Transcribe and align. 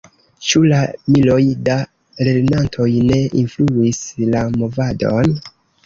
Ĉu 0.45 0.61
la 0.71 0.79
miloj 1.15 1.37
da 1.67 1.75
lernantoj 2.29 2.89
ne 3.13 3.21
influis 3.45 4.05
la 4.35 4.47
movadon? 4.61 5.43